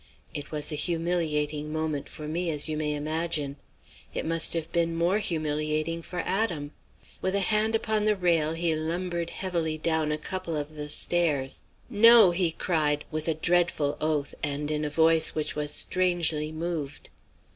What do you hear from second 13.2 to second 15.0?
a dreadful oath and in a